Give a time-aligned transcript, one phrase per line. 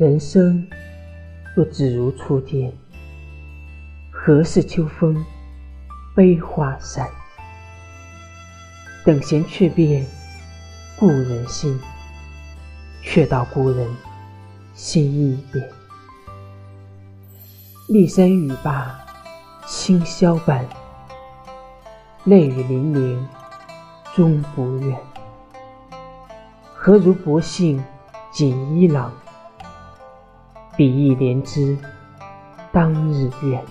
[0.00, 0.66] 人生
[1.54, 2.72] 若只如初见，
[4.10, 5.22] 何事秋风
[6.16, 7.06] 悲画扇？
[9.04, 10.06] 等闲却变
[10.98, 11.78] 故人心，
[13.02, 13.86] 却道故人
[14.72, 15.68] 心易变。
[17.90, 18.98] 骊山语罢
[19.66, 20.66] 清宵半，
[22.24, 23.28] 泪雨霖铃
[24.14, 24.98] 终不怨。
[26.72, 27.84] 何如薄幸
[28.32, 29.12] 锦衣郎？
[30.80, 31.76] 比翼连枝
[32.72, 33.62] 当日愿。